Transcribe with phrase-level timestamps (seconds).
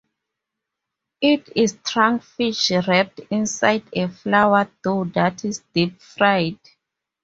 [1.21, 6.57] It is trunkfish wrapped inside a flour dough that is deep fried.